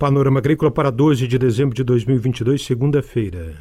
[0.00, 3.54] Panorama Agrícola para 12 de dezembro de 2022, segunda-feira.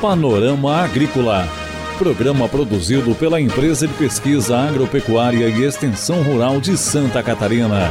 [0.00, 1.46] Panorama Agrícola.
[1.98, 7.90] Programa produzido pela Empresa de Pesquisa Agropecuária e Extensão Rural de Santa Catarina.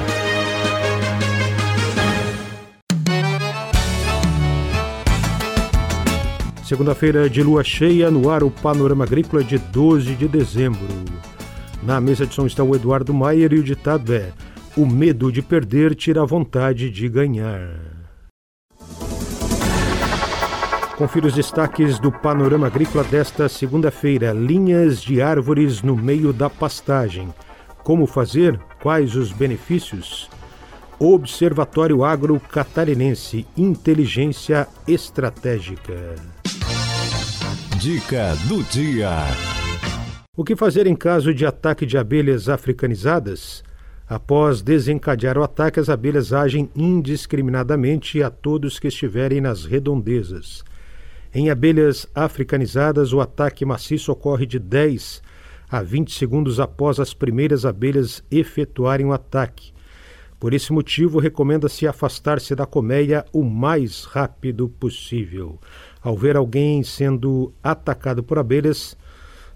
[6.64, 10.88] Segunda-feira de lua cheia, no ar o Panorama Agrícola de 12 de dezembro.
[11.84, 14.34] Na mesa de som está o Eduardo Maier e o ditado é:
[14.78, 18.00] O medo de perder tira a vontade de ganhar.
[20.96, 24.32] Confira os destaques do panorama agrícola desta segunda-feira.
[24.32, 27.34] Linhas de árvores no meio da pastagem.
[27.84, 28.60] Como fazer?
[28.82, 30.30] Quais os benefícios?
[31.00, 36.16] Observatório Agro Catarinense Inteligência Estratégica.
[37.80, 39.10] Dica do dia.
[40.38, 43.64] O que fazer em caso de ataque de abelhas africanizadas?
[44.10, 50.64] Após desencadear o ataque, as abelhas agem indiscriminadamente a todos que estiverem nas redondezas.
[51.32, 55.22] Em abelhas africanizadas, o ataque maciço ocorre de 10
[55.70, 59.72] a 20 segundos após as primeiras abelhas efetuarem o ataque.
[60.40, 65.60] Por esse motivo, recomenda-se afastar-se da colmeia o mais rápido possível.
[66.02, 68.98] Ao ver alguém sendo atacado por abelhas,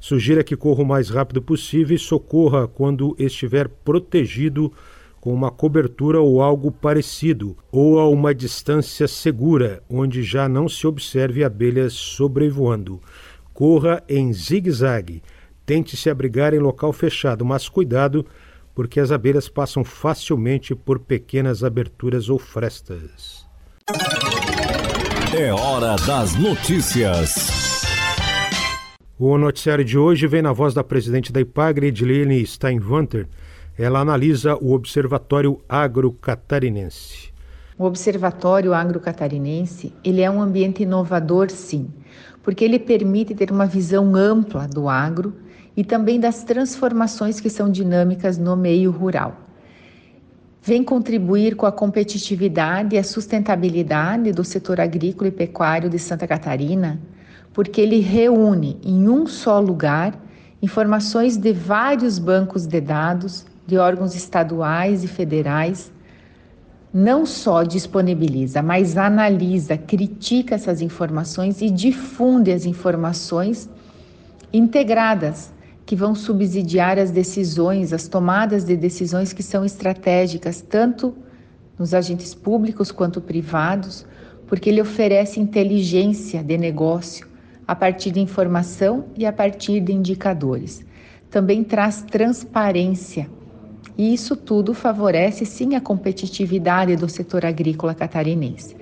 [0.04, 4.70] sugira que corra o mais rápido possível e socorra quando estiver protegido
[5.22, 10.86] com uma cobertura ou algo parecido, ou a uma distância segura, onde já não se
[10.86, 13.00] observe abelhas sobrevoando.
[13.54, 15.24] Corra em zigue-zague.
[15.66, 18.26] Tente se abrigar em local fechado, mas cuidado,
[18.76, 23.48] porque as abelhas passam facilmente por pequenas aberturas ou frestas.
[25.34, 27.53] É hora das notícias.
[29.20, 33.28] O noticiário de hoje vem na voz da presidente da IPAGRE, Edilene Steinwanter,
[33.78, 37.32] ela analisa o Observatório Agro-Catarinense.
[37.78, 41.92] O Observatório Agro-Catarinense ele é um ambiente inovador, sim,
[42.42, 45.32] porque ele permite ter uma visão ampla do agro
[45.78, 49.38] e também das transformações que são dinâmicas no meio rural.
[50.60, 56.28] Vem contribuir com a competitividade e a sustentabilidade do setor agrícola e pecuário de Santa
[56.28, 57.00] Catarina,
[57.54, 60.20] porque ele reúne em um só lugar
[60.62, 65.92] informações de vários bancos de dados de órgãos estaduais e federais.
[66.94, 73.70] Não só disponibiliza, mas analisa, critica essas informações e difunde as informações
[74.52, 75.52] integradas
[75.86, 81.14] que vão subsidiar as decisões, as tomadas de decisões que são estratégicas, tanto
[81.78, 84.06] nos agentes públicos quanto privados,
[84.48, 87.33] porque ele oferece inteligência de negócio
[87.68, 90.86] a partir de informação e a partir de indicadores.
[91.30, 93.30] Também traz transparência
[93.98, 98.76] e isso tudo favorece sim a competitividade do setor agrícola catarinense.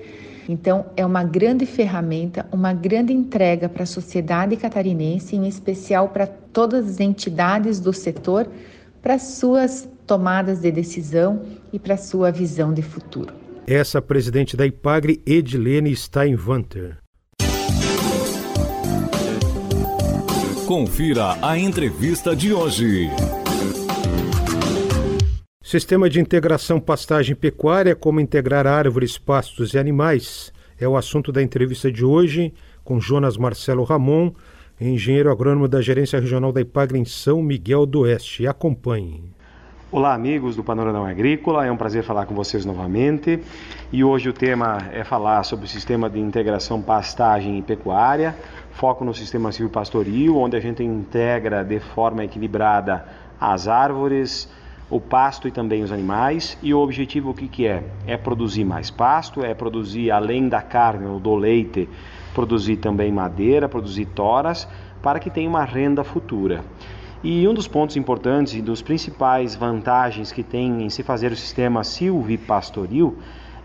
[0.47, 6.25] Então, é uma grande ferramenta, uma grande entrega para a sociedade catarinense, em especial para
[6.25, 8.49] todas as entidades do setor,
[9.01, 13.33] para suas tomadas de decisão e para sua visão de futuro.
[13.67, 17.00] Essa presidente da IPAGRE, Edilene Steinwanter.
[20.71, 23.09] Confira a entrevista de hoje.
[25.61, 31.91] Sistema de integração pastagem-pecuária, como integrar árvores, pastos e animais, é o assunto da entrevista
[31.91, 32.53] de hoje
[32.85, 34.31] com Jonas Marcelo Ramon,
[34.79, 38.47] engenheiro agrônomo da Gerência Regional da Ipagre em São Miguel do Oeste.
[38.47, 39.29] Acompanhe.
[39.91, 43.41] Olá, amigos do Panorama Agrícola, é um prazer falar com vocês novamente.
[43.91, 48.33] E hoje o tema é falar sobre o sistema de integração pastagem e pecuária,
[48.71, 53.05] foco no sistema silvopastoril, onde a gente integra de forma equilibrada
[53.39, 54.49] as árvores,
[54.89, 56.57] o pasto e também os animais.
[56.61, 57.83] E o objetivo o que, que é?
[58.05, 61.87] É produzir mais pasto, é produzir além da carne ou do leite,
[62.33, 64.67] produzir também madeira, produzir toras,
[65.01, 66.63] para que tenha uma renda futura.
[67.23, 71.35] E um dos pontos importantes e dos principais vantagens que tem em se fazer o
[71.35, 73.15] sistema silvipastoril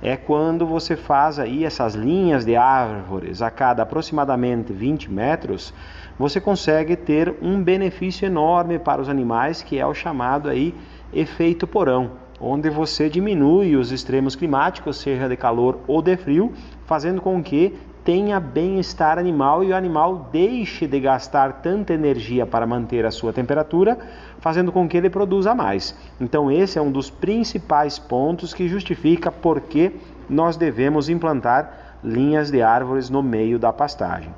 [0.03, 5.73] é quando você faz aí essas linhas de árvores a cada aproximadamente 20 metros,
[6.19, 10.75] você consegue ter um benefício enorme para os animais, que é o chamado aí
[11.13, 16.53] efeito porão, onde você diminui os extremos climáticos, seja de calor ou de frio,
[16.85, 17.75] fazendo com que
[18.07, 23.33] tenha bem-estar animal e o animal deixe de gastar tanta energia para manter a sua
[23.33, 23.99] temperatura,
[24.39, 25.93] fazendo com que ele produza mais.
[26.21, 29.97] Então, esse é um dos principais pontos que justifica por que
[30.31, 34.33] nós devemos implantar linhas de árvores no meio da pastagem.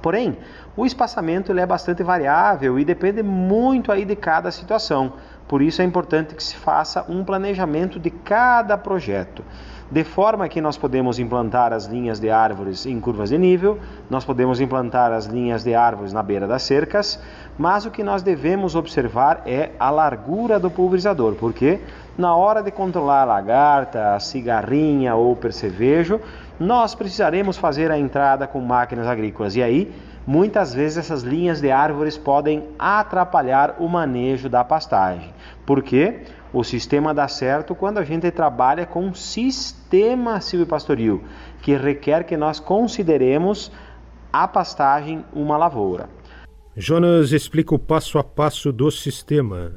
[0.00, 0.36] Porém,
[0.76, 5.14] o espaçamento ele é bastante variável e depende muito aí de cada situação.
[5.48, 9.42] Por isso é importante que se faça um planejamento de cada projeto
[9.94, 13.78] de forma que nós podemos implantar as linhas de árvores em curvas de nível,
[14.10, 17.22] nós podemos implantar as linhas de árvores na beira das cercas,
[17.56, 21.78] mas o que nós devemos observar é a largura do pulverizador, porque
[22.18, 26.20] na hora de controlar a lagarta, a cigarrinha ou percevejo,
[26.58, 29.94] nós precisaremos fazer a entrada com máquinas agrícolas e aí
[30.26, 35.32] muitas vezes essas linhas de árvores podem atrapalhar o manejo da pastagem.
[35.64, 36.22] Por quê?
[36.54, 41.24] O sistema dá certo quando a gente trabalha com um sistema silvopastoril,
[41.60, 43.72] que requer que nós consideremos
[44.32, 46.08] a pastagem uma lavoura.
[46.76, 49.72] Jonas explica o passo a passo do sistema.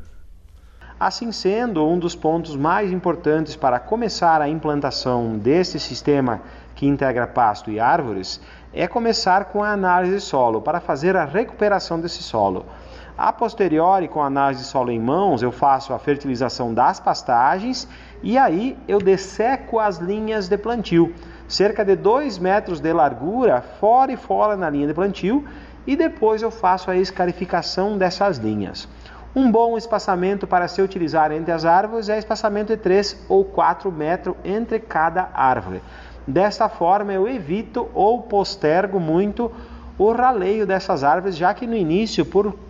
[1.00, 6.42] Assim sendo, um dos pontos mais importantes para começar a implantação deste sistema
[6.76, 8.40] que integra pasto e árvores
[8.72, 12.68] é começar com a análise de solo para fazer a recuperação desse solo.
[13.18, 17.88] A posteriori, com a análise de solo em mãos, eu faço a fertilização das pastagens
[18.22, 21.16] e aí eu desseco as linhas de plantio,
[21.48, 25.44] cerca de 2 metros de largura, fora e fora na linha de plantio,
[25.88, 28.88] e depois eu faço a escarificação dessas linhas.
[29.36, 33.92] Um bom espaçamento para se utilizar entre as árvores é espaçamento de 3 ou 4
[33.92, 35.82] metros entre cada árvore.
[36.28, 39.52] Desta forma, eu evito ou postergo muito
[39.98, 42.67] o raleio dessas árvores, já que no início, por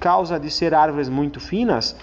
[0.00, 1.96] causa de ser árvores muito finas,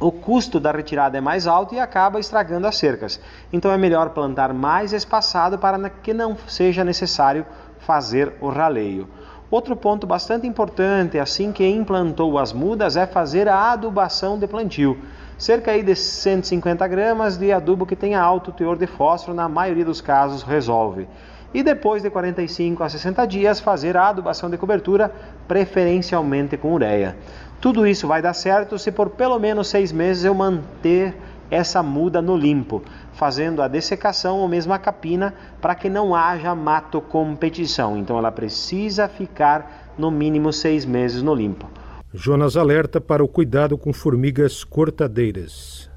[0.00, 3.20] o custo da retirada é mais alto e acaba estragando as cercas.
[3.52, 7.46] Então é melhor plantar mais espaçado para que não seja necessário
[7.78, 9.08] fazer o raleio.
[9.50, 14.98] Outro ponto bastante importante, assim que implantou as mudas, é fazer a adubação de plantio.
[15.38, 20.00] Cerca de 150 gramas de adubo que tenha alto teor de fósforo, na maioria dos
[20.00, 21.06] casos, resolve
[21.54, 25.10] e depois de 45 a 60 dias fazer a adubação de cobertura,
[25.46, 27.16] preferencialmente com ureia.
[27.60, 31.14] Tudo isso vai dar certo se por pelo menos seis meses eu manter
[31.50, 36.54] essa muda no limpo, fazendo a dessecação ou mesmo a capina para que não haja
[36.54, 37.96] mato competição.
[37.96, 41.68] Então ela precisa ficar no mínimo seis meses no limpo.
[42.12, 45.93] Jonas alerta para o cuidado com formigas cortadeiras.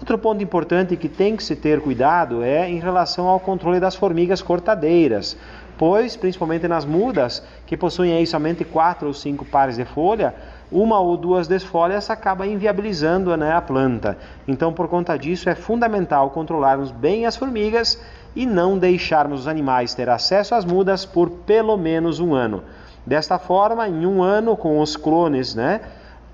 [0.00, 3.94] Outro ponto importante que tem que se ter cuidado é em relação ao controle das
[3.94, 5.36] formigas cortadeiras,
[5.78, 10.34] pois, principalmente nas mudas, que possuem aí somente quatro ou cinco pares de folha,
[10.70, 14.18] uma ou duas desfolhas acaba inviabilizando né, a planta.
[14.48, 18.00] Então, por conta disso, é fundamental controlarmos bem as formigas
[18.34, 22.64] e não deixarmos os animais ter acesso às mudas por pelo menos um ano.
[23.06, 25.80] Desta forma, em um ano, com os clones, né?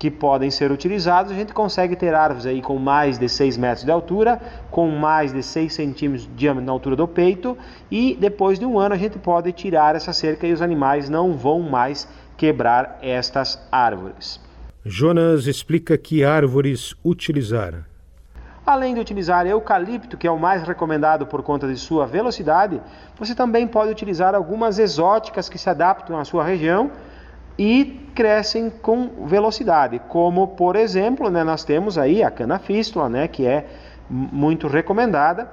[0.01, 3.85] Que podem ser utilizados, a gente consegue ter árvores aí com mais de 6 metros
[3.85, 7.55] de altura, com mais de 6 centímetros de diâmetro na altura do peito,
[7.91, 11.33] e depois de um ano a gente pode tirar essa cerca e os animais não
[11.33, 14.39] vão mais quebrar estas árvores.
[14.83, 17.85] Jonas explica que árvores utilizar.
[18.65, 22.81] Além de utilizar eucalipto, que é o mais recomendado por conta de sua velocidade,
[23.19, 26.89] você também pode utilizar algumas exóticas que se adaptam à sua região
[27.57, 33.45] e crescem com velocidade, como por exemplo, né, nós temos aí a cana-fístula, né, que
[33.45, 33.65] é
[34.09, 35.49] muito recomendada,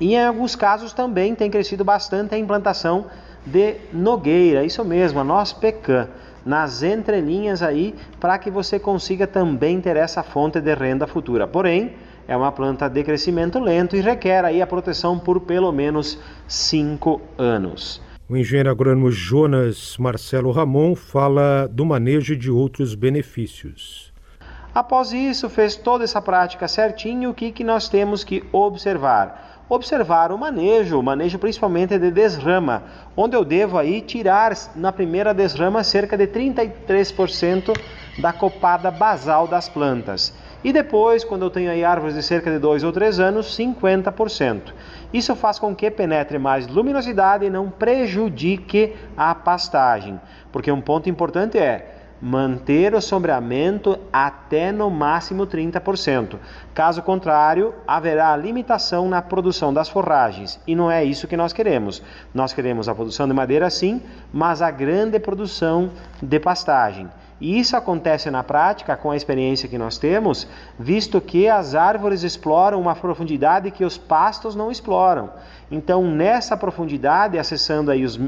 [0.00, 3.06] e em alguns casos também tem crescido bastante a implantação
[3.44, 6.08] de nogueira, isso mesmo, a noz pecan,
[6.44, 11.46] nas entrelinhas aí, para que você consiga também ter essa fonte de renda futura.
[11.46, 11.92] Porém,
[12.26, 16.18] é uma planta de crescimento lento e requer aí a proteção por pelo menos
[16.48, 18.00] 5 anos.
[18.28, 24.12] O engenheiro agrônomo Jonas Marcelo Ramon fala do manejo de outros benefícios.
[24.72, 29.64] Após isso, fez toda essa prática certinho, o que, que nós temos que observar?
[29.68, 32.84] Observar o manejo, o manejo principalmente de desrama,
[33.16, 37.76] onde eu devo aí tirar na primeira desrama cerca de 33%
[38.18, 40.32] da copada basal das plantas.
[40.64, 44.72] E depois, quando eu tenho aí árvores de cerca de 2 ou 3 anos, 50%.
[45.12, 50.20] Isso faz com que penetre mais luminosidade e não prejudique a pastagem.
[50.52, 56.36] Porque um ponto importante é manter o sombreamento até no máximo 30%.
[56.72, 62.00] Caso contrário, haverá limitação na produção das forragens e não é isso que nós queremos.
[62.32, 64.00] Nós queremos a produção de madeira sim,
[64.32, 65.90] mas a grande produção
[66.22, 67.08] de pastagem.
[67.42, 70.46] E isso acontece na prática com a experiência que nós temos,
[70.78, 75.28] visto que as árvores exploram uma profundidade que os pastos não exploram.
[75.68, 78.20] Então, nessa profundidade, acessando aí os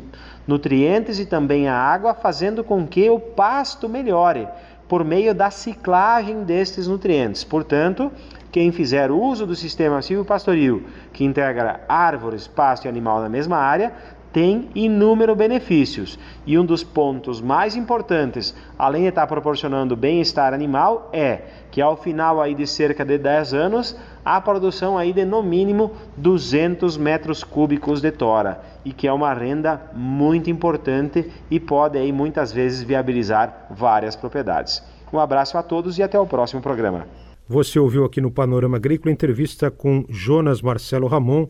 [0.48, 4.48] nutrientes e também a água, fazendo com que o pasto melhore
[4.88, 7.44] por meio da ciclagem destes nutrientes.
[7.44, 8.10] Portanto,
[8.50, 13.92] quem fizer uso do sistema silvopastoril, que integra árvores, pasto e animal na mesma área,
[14.34, 21.08] tem inúmeros benefícios e um dos pontos mais importantes, além de estar proporcionando bem-estar animal,
[21.12, 25.40] é que ao final aí de cerca de 10 anos, a produção aí de no
[25.40, 31.96] mínimo 200 metros cúbicos de tora e que é uma renda muito importante e pode
[31.96, 34.82] aí muitas vezes viabilizar várias propriedades.
[35.12, 37.06] Um abraço a todos e até o próximo programa.
[37.48, 41.46] Você ouviu aqui no Panorama Agrícola entrevista com Jonas Marcelo Ramon,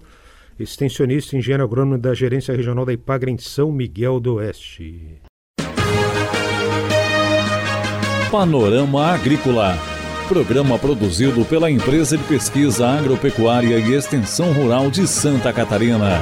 [0.58, 5.20] extensionista e engenheiro agrônomo da Gerência Regional da Ipagra em São Miguel do Oeste.
[8.30, 9.76] Panorama Agrícola.
[10.28, 16.20] Programa produzido pela Empresa de Pesquisa Agropecuária e Extensão Rural de Santa Catarina.